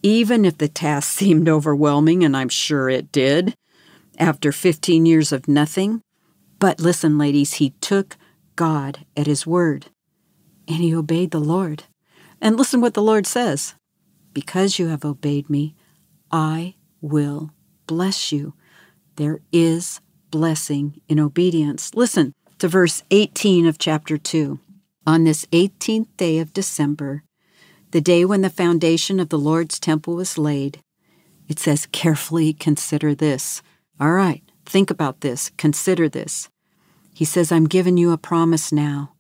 Even 0.02 0.44
if 0.44 0.58
the 0.58 0.68
task 0.68 1.10
seemed 1.18 1.48
overwhelming, 1.48 2.24
and 2.24 2.36
I'm 2.36 2.48
sure 2.48 2.88
it 2.88 3.12
did, 3.12 3.54
after 4.18 4.52
15 4.52 5.06
years 5.06 5.32
of 5.32 5.48
nothing. 5.48 6.00
But 6.58 6.80
listen, 6.80 7.18
ladies, 7.18 7.54
he 7.54 7.70
took 7.80 8.16
God 8.56 9.04
at 9.16 9.26
his 9.26 9.46
word 9.46 9.86
and 10.68 10.78
he 10.78 10.94
obeyed 10.94 11.30
the 11.30 11.40
Lord. 11.40 11.84
And 12.40 12.56
listen 12.56 12.80
what 12.80 12.94
the 12.94 13.02
Lord 13.02 13.26
says 13.26 13.74
Because 14.32 14.78
you 14.78 14.88
have 14.88 15.04
obeyed 15.04 15.50
me, 15.50 15.74
I 16.30 16.74
will 17.00 17.50
bless 17.86 18.32
you. 18.32 18.54
There 19.16 19.40
is 19.52 20.00
blessing 20.30 21.00
in 21.08 21.20
obedience. 21.20 21.94
Listen 21.94 22.32
to 22.58 22.68
verse 22.68 23.02
18 23.10 23.66
of 23.66 23.78
chapter 23.78 24.16
2. 24.16 24.58
On 25.06 25.24
this 25.24 25.44
18th 25.46 26.08
day 26.16 26.38
of 26.38 26.52
December, 26.52 27.22
the 27.94 28.00
day 28.00 28.24
when 28.24 28.40
the 28.40 28.50
foundation 28.50 29.20
of 29.20 29.28
the 29.28 29.38
Lord's 29.38 29.78
temple 29.78 30.16
was 30.16 30.36
laid. 30.36 30.82
It 31.46 31.60
says, 31.60 31.86
carefully 31.92 32.52
consider 32.52 33.14
this. 33.14 33.62
All 34.00 34.10
right, 34.10 34.42
think 34.66 34.90
about 34.90 35.20
this, 35.20 35.52
consider 35.56 36.08
this. 36.08 36.48
He 37.14 37.24
says, 37.24 37.52
I'm 37.52 37.68
giving 37.68 37.96
you 37.96 38.10
a 38.10 38.18
promise 38.18 38.72
now. 38.72 39.14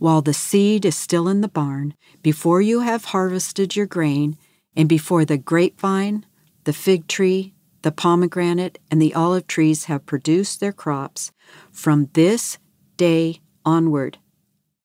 While 0.00 0.20
the 0.20 0.34
seed 0.34 0.84
is 0.84 0.96
still 0.96 1.28
in 1.28 1.42
the 1.42 1.48
barn, 1.48 1.94
before 2.20 2.60
you 2.60 2.80
have 2.80 3.04
harvested 3.04 3.76
your 3.76 3.86
grain, 3.86 4.36
and 4.74 4.88
before 4.88 5.24
the 5.24 5.38
grapevine, 5.38 6.26
the 6.64 6.72
fig 6.72 7.06
tree, 7.06 7.54
the 7.82 7.92
pomegranate, 7.92 8.80
and 8.90 9.00
the 9.00 9.14
olive 9.14 9.46
trees 9.46 9.84
have 9.84 10.06
produced 10.06 10.58
their 10.58 10.72
crops, 10.72 11.30
from 11.70 12.10
this 12.14 12.58
day 12.96 13.38
onward, 13.64 14.18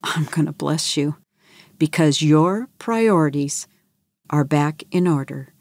I'm 0.03 0.25
going 0.25 0.45
to 0.45 0.51
bless 0.51 0.95
you 0.95 1.15
because 1.83 2.21
your 2.21 2.69
priorities 2.79 3.67
are 4.29 4.45
back 4.45 4.83
in 4.89 5.05
order, 5.05 5.53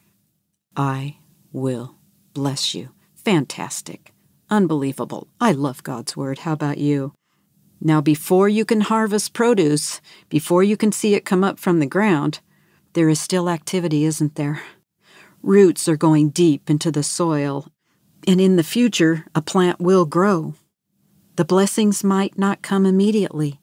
I 0.76 1.16
will 1.52 1.96
bless 2.32 2.76
you. 2.76 2.90
Fantastic. 3.16 4.12
Unbelievable. 4.48 5.26
I 5.40 5.50
love 5.50 5.82
God's 5.82 6.16
Word. 6.16 6.38
How 6.38 6.52
about 6.52 6.78
you? 6.78 7.12
Now, 7.80 8.00
before 8.00 8.48
you 8.48 8.64
can 8.64 8.82
harvest 8.82 9.32
produce, 9.32 10.00
before 10.28 10.62
you 10.62 10.76
can 10.76 10.92
see 10.92 11.16
it 11.16 11.24
come 11.24 11.42
up 11.42 11.58
from 11.58 11.80
the 11.80 11.86
ground, 11.86 12.38
there 12.92 13.08
is 13.08 13.20
still 13.20 13.50
activity, 13.50 14.04
isn't 14.04 14.36
there? 14.36 14.62
Roots 15.42 15.88
are 15.88 15.96
going 15.96 16.28
deep 16.28 16.70
into 16.70 16.92
the 16.92 17.02
soil, 17.02 17.66
and 18.28 18.40
in 18.40 18.54
the 18.54 18.62
future, 18.62 19.26
a 19.34 19.42
plant 19.42 19.80
will 19.80 20.04
grow. 20.04 20.54
The 21.34 21.44
blessings 21.44 22.04
might 22.04 22.38
not 22.38 22.62
come 22.62 22.86
immediately, 22.86 23.58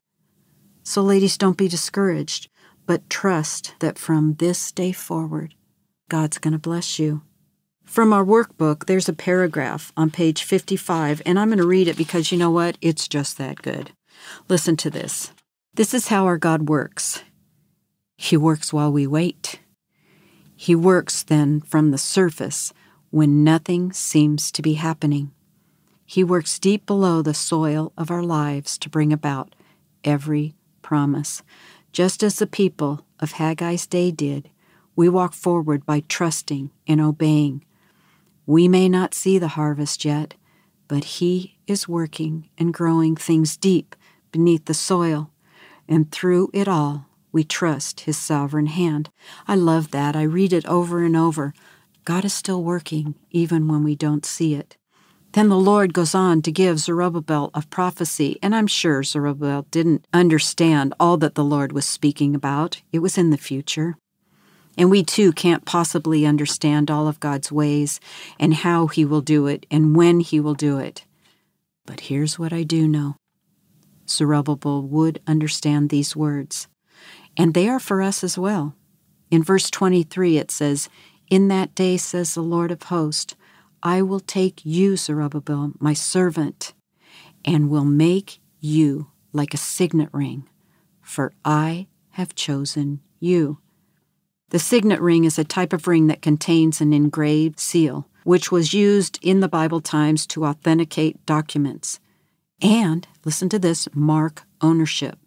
so, 0.89 1.03
ladies, 1.03 1.37
don't 1.37 1.55
be 1.55 1.67
discouraged, 1.67 2.48
but 2.89 3.07
trust 3.07 3.75
that 3.81 3.99
from 3.99 4.33
this 4.39 4.71
day 4.71 4.91
forward, 4.91 5.53
God's 6.09 6.39
going 6.39 6.53
to 6.53 6.57
bless 6.57 6.97
you. 6.97 7.21
From 7.83 8.11
our 8.11 8.25
workbook, 8.25 8.87
there's 8.87 9.07
a 9.07 9.13
paragraph 9.13 9.93
on 9.95 10.09
page 10.09 10.41
55, 10.41 11.21
and 11.23 11.37
I'm 11.37 11.49
going 11.49 11.59
to 11.59 11.67
read 11.67 11.87
it 11.87 11.95
because 11.95 12.31
you 12.31 12.37
know 12.39 12.49
what? 12.49 12.79
It's 12.81 13.07
just 13.07 13.37
that 13.37 13.61
good. 13.61 13.91
Listen 14.47 14.75
to 14.77 14.89
this. 14.89 15.31
This 15.75 15.93
is 15.93 16.07
how 16.07 16.25
our 16.25 16.39
God 16.39 16.67
works 16.67 17.21
He 18.17 18.35
works 18.35 18.73
while 18.73 18.91
we 18.91 19.05
wait. 19.05 19.59
He 20.55 20.73
works 20.73 21.21
then 21.21 21.61
from 21.61 21.91
the 21.91 21.99
surface 21.99 22.73
when 23.11 23.43
nothing 23.43 23.93
seems 23.93 24.51
to 24.53 24.63
be 24.63 24.73
happening. 24.73 25.31
He 26.07 26.23
works 26.23 26.57
deep 26.57 26.87
below 26.87 27.21
the 27.21 27.35
soil 27.35 27.93
of 27.95 28.09
our 28.09 28.23
lives 28.23 28.79
to 28.79 28.89
bring 28.89 29.13
about 29.13 29.53
every 30.03 30.55
promise. 30.81 31.43
Just 31.91 32.23
as 32.23 32.39
the 32.39 32.47
people 32.47 33.05
of 33.19 33.33
Haggai's 33.33 33.87
day 33.87 34.11
did, 34.11 34.49
we 34.95 35.09
walk 35.09 35.33
forward 35.33 35.85
by 35.85 36.01
trusting 36.07 36.71
and 36.87 37.01
obeying. 37.01 37.63
We 38.45 38.67
may 38.67 38.89
not 38.89 39.13
see 39.13 39.37
the 39.37 39.49
harvest 39.49 40.05
yet, 40.05 40.35
but 40.87 41.03
He 41.03 41.57
is 41.67 41.87
working 41.87 42.49
and 42.57 42.73
growing 42.73 43.15
things 43.15 43.57
deep 43.57 43.95
beneath 44.31 44.65
the 44.65 44.73
soil, 44.73 45.31
and 45.87 46.11
through 46.11 46.49
it 46.53 46.67
all, 46.67 47.05
we 47.31 47.43
trust 47.43 48.01
His 48.01 48.17
sovereign 48.17 48.67
hand. 48.67 49.09
I 49.47 49.55
love 49.55 49.91
that. 49.91 50.15
I 50.15 50.23
read 50.23 50.53
it 50.53 50.65
over 50.65 51.03
and 51.03 51.15
over. 51.15 51.53
God 52.05 52.25
is 52.25 52.33
still 52.33 52.63
working, 52.63 53.15
even 53.31 53.67
when 53.67 53.83
we 53.83 53.95
don't 53.95 54.25
see 54.25 54.55
it. 54.55 54.77
Then 55.33 55.49
the 55.49 55.57
Lord 55.57 55.93
goes 55.93 56.15
on 56.15 56.41
to 56.41 56.51
give 56.51 56.79
Zerubbabel 56.79 57.51
a 57.53 57.61
prophecy, 57.61 58.39
and 58.41 58.55
I'm 58.55 58.65
sure 58.65 59.03
Zerubbabel 59.03 59.67
didn't 59.69 60.07
understand 60.11 60.93
all 60.99 61.17
that 61.17 61.35
the 61.35 61.43
Lord 61.43 61.71
was 61.71 61.85
speaking 61.85 62.33
about. 62.33 62.81
It 62.91 62.99
was 62.99 63.17
in 63.17 63.29
the 63.29 63.37
future. 63.37 63.95
And 64.75 64.89
we 64.89 65.03
too 65.03 65.31
can't 65.31 65.65
possibly 65.65 66.25
understand 66.25 66.89
all 66.89 67.07
of 67.07 67.19
God's 67.19 67.51
ways 67.51 67.99
and 68.39 68.53
how 68.53 68.87
He 68.87 69.05
will 69.05 69.21
do 69.21 69.45
it 69.45 69.65
and 69.69 69.95
when 69.95 70.19
He 70.21 70.39
will 70.39 70.55
do 70.55 70.79
it. 70.79 71.05
But 71.85 72.01
here's 72.01 72.39
what 72.39 72.53
I 72.53 72.63
do 72.63 72.87
know 72.87 73.15
Zerubbabel 74.07 74.81
would 74.81 75.21
understand 75.27 75.89
these 75.89 76.15
words, 76.15 76.67
and 77.37 77.53
they 77.53 77.69
are 77.69 77.79
for 77.79 78.01
us 78.01 78.23
as 78.23 78.37
well. 78.37 78.73
In 79.29 79.43
verse 79.43 79.69
23, 79.69 80.37
it 80.37 80.49
says, 80.49 80.89
In 81.29 81.49
that 81.49 81.75
day, 81.75 81.97
says 81.97 82.33
the 82.33 82.41
Lord 82.41 82.71
of 82.71 82.83
hosts, 82.83 83.35
I 83.81 84.01
will 84.01 84.19
take 84.19 84.65
you, 84.65 84.97
Zerubbabel, 84.97 85.73
my 85.79 85.93
servant, 85.93 86.73
and 87.45 87.69
will 87.69 87.85
make 87.85 88.39
you 88.59 89.11
like 89.31 89.53
a 89.53 89.57
signet 89.57 90.09
ring, 90.11 90.49
for 91.01 91.33
I 91.45 91.87
have 92.11 92.35
chosen 92.35 92.99
you. 93.19 93.59
The 94.49 94.59
signet 94.59 94.99
ring 94.99 95.23
is 95.25 95.37
a 95.37 95.43
type 95.43 95.73
of 95.73 95.87
ring 95.87 96.07
that 96.07 96.21
contains 96.21 96.81
an 96.81 96.91
engraved 96.91 97.59
seal, 97.59 98.07
which 98.23 98.51
was 98.51 98.73
used 98.73 99.19
in 99.21 99.39
the 99.39 99.47
Bible 99.47 99.79
times 99.79 100.25
to 100.27 100.45
authenticate 100.45 101.25
documents. 101.25 101.99
And, 102.61 103.07
listen 103.23 103.47
to 103.49 103.59
this, 103.59 103.87
mark 103.93 104.43
ownership. 104.59 105.19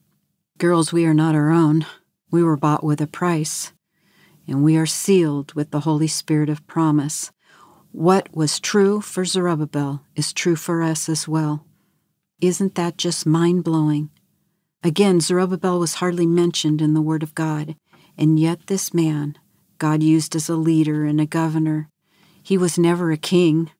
Girls, 0.59 0.93
we 0.93 1.07
are 1.07 1.15
not 1.15 1.35
our 1.35 1.51
own. 1.51 1.87
We 2.31 2.43
were 2.43 2.57
bought 2.57 2.85
with 2.85 3.01
a 3.01 3.07
price, 3.07 3.73
and 4.47 4.63
we 4.63 4.77
are 4.77 4.87
sealed 4.87 5.55
with 5.55 5.71
the 5.71 5.81
Holy 5.81 6.09
Spirit 6.09 6.49
of 6.49 6.67
promise. 6.67 7.31
What 7.93 8.35
was 8.35 8.59
true 8.59 9.03
for 9.03 9.27
Zerubbabel 9.27 10.03
is 10.17 10.33
true 10.33 10.57
for 10.57 10.83
us 10.83 11.11
as 11.11 11.29
well. 11.29 11.67
Isn't 12.41 12.75
that 12.75 12.97
just 12.97 13.27
mind 13.27 13.65
blowing? 13.65 14.09
Again, 14.83 15.21
Zerubbabel 15.21 15.79
was 15.79 15.95
hardly 15.95 16.27
mentioned 16.27 16.81
in 16.81 16.95
the 16.95 17.03
Word 17.03 17.23
of 17.23 17.35
God, 17.35 17.77
and 18.17 18.41
yet 18.41 18.67
this 18.67 18.95
man, 18.95 19.37
God 19.77 20.03
used 20.03 20.35
as 20.35 20.49
a 20.49 20.57
leader 20.57 21.05
and 21.05 21.21
a 21.21 21.27
governor, 21.27 21.91
he 22.43 22.57
was 22.57 22.79
never 22.79 23.13
a 23.13 23.19
king, 23.19 23.71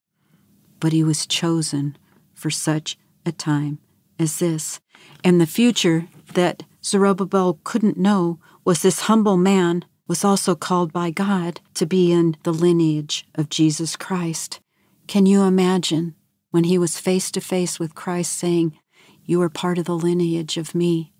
but 0.79 0.93
he 0.93 1.03
was 1.03 1.27
chosen 1.27 1.97
for 2.35 2.51
such 2.51 2.99
a 3.25 3.33
time 3.33 3.79
as 4.19 4.41
this. 4.41 4.79
And 5.25 5.41
the 5.41 5.47
future 5.47 6.07
that 6.35 6.65
Zerubbabel 6.85 7.61
couldn't 7.65 7.97
know 7.97 8.39
was 8.63 8.83
this 8.83 9.01
humble 9.01 9.39
man 9.39 9.87
was 10.13 10.27
also 10.27 10.55
called 10.55 10.93
by 10.93 11.11
God 11.11 11.63
to 11.73 11.87
be 11.87 12.13
in 12.13 12.37
the 12.43 12.53
lineage 12.53 13.27
of 13.35 13.49
Jesus 13.49 13.97
Christ. 13.97 14.61
Can 15.07 15.25
you 15.25 15.41
imagine 15.41 16.15
when 16.51 16.65
he 16.65 16.77
was 16.77 16.99
face 16.99 17.31
to 17.31 17.41
face 17.41 17.81
with 17.81 17.95
Christ 17.95 18.37
saying, 18.37 18.79
You 19.25 19.41
are 19.41 19.49
part 19.49 19.79
of 19.79 19.87
the 19.87 19.97
lineage 19.97 20.59
of 20.59 20.75
me? 20.75 21.15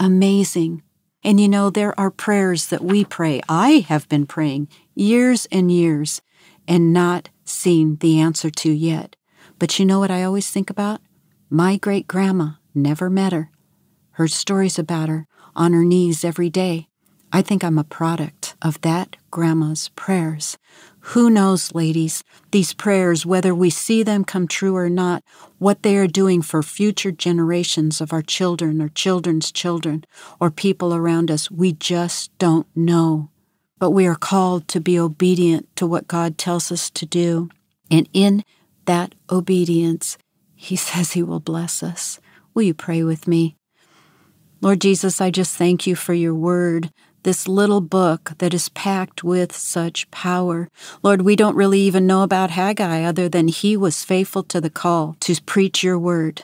Amazing. 0.00 0.82
And 1.22 1.38
you 1.38 1.46
know, 1.46 1.68
there 1.68 1.92
are 2.00 2.10
prayers 2.10 2.68
that 2.68 2.82
we 2.82 3.04
pray. 3.04 3.42
I 3.50 3.84
have 3.86 4.08
been 4.08 4.24
praying 4.24 4.68
years 4.94 5.46
and 5.52 5.70
years 5.70 6.22
and 6.66 6.90
not 6.90 7.28
seen 7.44 7.96
the 7.96 8.18
answer 8.18 8.48
to 8.48 8.72
yet. 8.72 9.14
But 9.58 9.78
you 9.78 9.84
know 9.84 9.98
what 9.98 10.10
I 10.10 10.22
always 10.22 10.50
think 10.50 10.70
about? 10.70 11.02
My 11.50 11.76
great 11.76 12.06
grandma 12.06 12.52
never 12.74 13.10
met 13.10 13.34
her. 13.34 13.50
Heard 14.12 14.30
stories 14.30 14.78
about 14.78 15.10
her 15.10 15.26
on 15.54 15.74
her 15.74 15.84
knees 15.84 16.24
every 16.24 16.48
day. 16.48 16.88
I 17.30 17.42
think 17.42 17.62
I'm 17.62 17.78
a 17.78 17.84
product 17.84 18.37
of 18.62 18.80
that 18.82 19.16
grandma's 19.30 19.88
prayers. 19.90 20.58
Who 21.12 21.30
knows, 21.30 21.74
ladies, 21.74 22.22
these 22.50 22.74
prayers, 22.74 23.24
whether 23.24 23.54
we 23.54 23.70
see 23.70 24.02
them 24.02 24.24
come 24.24 24.46
true 24.46 24.76
or 24.76 24.90
not, 24.90 25.22
what 25.58 25.82
they 25.82 25.96
are 25.96 26.06
doing 26.06 26.42
for 26.42 26.62
future 26.62 27.10
generations 27.10 28.00
of 28.00 28.12
our 28.12 28.22
children 28.22 28.82
or 28.82 28.88
children's 28.88 29.50
children 29.50 30.04
or 30.38 30.50
people 30.50 30.94
around 30.94 31.30
us, 31.30 31.50
we 31.50 31.72
just 31.72 32.36
don't 32.38 32.66
know. 32.76 33.30
But 33.78 33.92
we 33.92 34.06
are 34.06 34.16
called 34.16 34.68
to 34.68 34.80
be 34.80 34.98
obedient 34.98 35.74
to 35.76 35.86
what 35.86 36.08
God 36.08 36.36
tells 36.36 36.70
us 36.70 36.90
to 36.90 37.06
do. 37.06 37.48
And 37.90 38.08
in 38.12 38.44
that 38.84 39.14
obedience, 39.30 40.18
He 40.54 40.76
says 40.88 41.12
He 41.12 41.22
will 41.22 41.40
bless 41.40 41.82
us. 41.82 42.20
Will 42.54 42.62
you 42.62 42.74
pray 42.74 43.02
with 43.02 43.28
me? 43.28 43.56
Lord 44.60 44.80
Jesus, 44.80 45.20
I 45.20 45.30
just 45.30 45.56
thank 45.56 45.86
you 45.86 45.94
for 45.94 46.12
your 46.12 46.34
word 46.34 46.90
this 47.22 47.48
little 47.48 47.80
book 47.80 48.32
that 48.38 48.54
is 48.54 48.68
packed 48.70 49.24
with 49.24 49.54
such 49.54 50.10
power. 50.10 50.68
Lord, 51.02 51.22
we 51.22 51.36
don't 51.36 51.56
really 51.56 51.80
even 51.80 52.06
know 52.06 52.22
about 52.22 52.50
Haggai 52.50 53.02
other 53.02 53.28
than 53.28 53.48
he 53.48 53.76
was 53.76 54.04
faithful 54.04 54.42
to 54.44 54.60
the 54.60 54.70
call 54.70 55.16
to 55.20 55.40
preach 55.42 55.82
your 55.82 55.98
word 55.98 56.42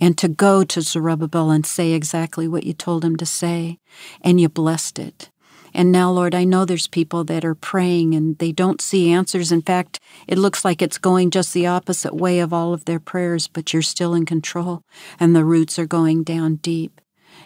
and 0.00 0.18
to 0.18 0.28
go 0.28 0.64
to 0.64 0.82
Zerubbabel 0.82 1.50
and 1.50 1.64
say 1.64 1.92
exactly 1.92 2.46
what 2.46 2.64
you 2.64 2.72
told 2.72 3.04
him 3.04 3.16
to 3.16 3.26
say, 3.26 3.78
and 4.20 4.40
you 4.40 4.48
blessed 4.48 4.98
it. 4.98 5.30
And 5.72 5.92
now, 5.92 6.10
Lord, 6.10 6.34
I 6.34 6.44
know 6.44 6.64
there's 6.64 6.86
people 6.86 7.22
that 7.24 7.44
are 7.44 7.54
praying 7.54 8.14
and 8.14 8.38
they 8.38 8.50
don't 8.50 8.80
see 8.80 9.10
answers. 9.10 9.52
In 9.52 9.60
fact, 9.60 10.00
it 10.26 10.38
looks 10.38 10.64
like 10.64 10.80
it's 10.80 10.96
going 10.96 11.30
just 11.30 11.52
the 11.52 11.66
opposite 11.66 12.14
way 12.14 12.38
of 12.38 12.52
all 12.52 12.72
of 12.72 12.86
their 12.86 13.00
prayers, 13.00 13.46
but 13.46 13.72
you're 13.72 13.82
still 13.82 14.14
in 14.14 14.24
control 14.24 14.82
and 15.20 15.36
the 15.36 15.44
roots 15.44 15.78
are 15.78 15.86
going 15.86 16.22
down 16.22 16.56
deep. 16.56 17.00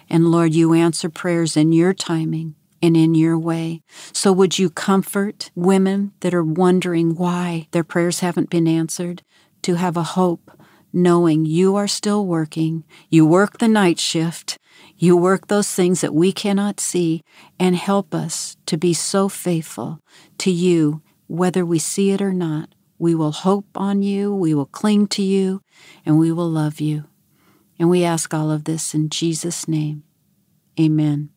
And 0.08 0.30
Lord, 0.30 0.54
you 0.54 0.74
answer 0.74 1.08
prayers 1.08 1.56
in 1.56 1.72
your 1.72 1.92
timing 1.92 2.54
and 2.82 2.96
in 2.96 3.14
your 3.14 3.38
way. 3.38 3.82
So 4.12 4.32
would 4.32 4.58
you 4.58 4.70
comfort 4.70 5.50
women 5.54 6.12
that 6.20 6.34
are 6.34 6.44
wondering 6.44 7.14
why 7.14 7.68
their 7.72 7.84
prayers 7.84 8.20
haven't 8.20 8.50
been 8.50 8.68
answered 8.68 9.22
to 9.62 9.74
have 9.74 9.96
a 9.96 10.02
hope 10.02 10.50
knowing 10.92 11.44
you 11.44 11.76
are 11.76 11.88
still 11.88 12.26
working. 12.26 12.84
You 13.08 13.26
work 13.26 13.58
the 13.58 13.68
night 13.68 13.98
shift. 13.98 14.58
You 14.96 15.16
work 15.16 15.46
those 15.46 15.70
things 15.70 16.00
that 16.00 16.14
we 16.14 16.32
cannot 16.32 16.80
see 16.80 17.22
and 17.58 17.76
help 17.76 18.14
us 18.14 18.56
to 18.66 18.76
be 18.76 18.92
so 18.92 19.28
faithful 19.28 20.00
to 20.38 20.50
you, 20.50 21.02
whether 21.26 21.64
we 21.64 21.78
see 21.78 22.10
it 22.10 22.20
or 22.20 22.32
not. 22.32 22.74
We 22.98 23.14
will 23.14 23.32
hope 23.32 23.66
on 23.74 24.02
you, 24.02 24.34
we 24.34 24.52
will 24.52 24.66
cling 24.66 25.06
to 25.08 25.22
you, 25.22 25.62
and 26.04 26.18
we 26.18 26.32
will 26.32 26.50
love 26.50 26.80
you. 26.80 27.04
And 27.78 27.88
we 27.88 28.04
ask 28.04 28.34
all 28.34 28.50
of 28.50 28.64
this 28.64 28.94
in 28.94 29.08
Jesus' 29.08 29.66
name. 29.66 30.02
Amen. 30.78 31.30